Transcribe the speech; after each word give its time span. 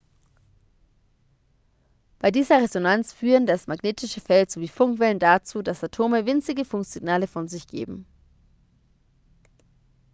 bei 2.17 2.31
dieser 2.31 2.59
resonanz 2.59 3.13
führen 3.13 3.45
das 3.45 3.67
magnetische 3.67 4.19
feld 4.19 4.49
sowie 4.49 4.67
funkwellen 4.67 5.19
dazu 5.19 5.61
dass 5.61 5.83
atome 5.83 6.25
winzige 6.25 6.65
funksignale 6.65 7.27
von 7.27 7.47
sich 7.47 7.67
geben 7.67 8.07